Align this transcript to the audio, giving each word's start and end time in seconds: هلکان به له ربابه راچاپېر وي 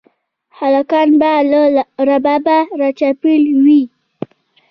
هلکان 0.59 1.09
به 1.19 1.31
له 1.51 1.61
ربابه 2.07 2.57
راچاپېر 2.79 3.41
وي 3.63 3.81